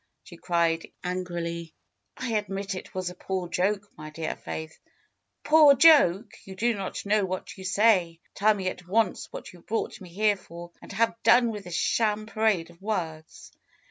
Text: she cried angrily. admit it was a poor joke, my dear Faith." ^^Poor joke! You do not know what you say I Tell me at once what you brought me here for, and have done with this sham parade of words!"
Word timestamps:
she 0.23 0.35
cried 0.35 0.91
angrily. 1.03 1.75
admit 2.17 2.73
it 2.73 2.95
was 2.95 3.11
a 3.11 3.15
poor 3.15 3.47
joke, 3.47 3.87
my 3.95 4.09
dear 4.09 4.35
Faith." 4.35 4.79
^^Poor 5.45 5.77
joke! 5.77 6.31
You 6.43 6.55
do 6.55 6.73
not 6.73 7.05
know 7.05 7.23
what 7.23 7.55
you 7.55 7.63
say 7.63 8.19
I 8.19 8.19
Tell 8.33 8.53
me 8.55 8.67
at 8.67 8.87
once 8.87 9.31
what 9.31 9.53
you 9.53 9.61
brought 9.61 10.01
me 10.01 10.09
here 10.09 10.37
for, 10.37 10.71
and 10.81 10.91
have 10.93 11.13
done 11.21 11.51
with 11.51 11.65
this 11.65 11.75
sham 11.75 12.25
parade 12.25 12.71
of 12.71 12.81
words!" 12.81 13.51